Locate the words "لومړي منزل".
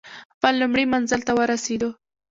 0.61-1.21